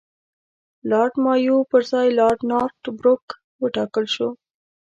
[0.89, 3.23] لارډ مایو پر ځای لارډ نارت بروک
[3.63, 4.29] وټاکل شو.